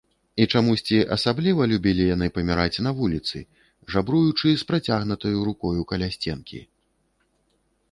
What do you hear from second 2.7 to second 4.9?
на вуліцы, жабруючы, з